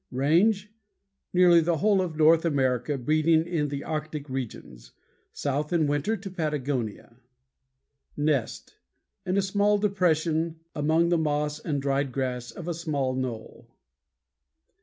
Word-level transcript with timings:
RANGE 0.11 0.71
Nearly 1.31 1.61
the 1.61 1.77
whole 1.77 2.01
of 2.01 2.17
North 2.17 2.43
America, 2.43 2.97
breeding 2.97 3.45
in 3.45 3.67
the 3.67 3.83
Arctic 3.83 4.27
regions; 4.31 4.93
south 5.31 5.71
in 5.71 5.85
winter 5.85 6.17
to 6.17 6.31
Patagonia. 6.31 7.17
NEST 8.17 8.77
In 9.27 9.37
a 9.37 9.43
small 9.43 9.77
depression 9.77 10.59
among 10.73 11.09
the 11.09 11.19
moss 11.19 11.59
and 11.59 11.79
dried 11.79 12.11
grass 12.11 12.49
of 12.49 12.67
a 12.67 12.73
small 12.73 13.13
knoll. 13.13 13.67